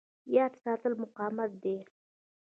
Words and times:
یاد 0.35 0.53
ساتل 0.63 0.93
مقاومت 1.03 1.51
دی. 1.63 1.77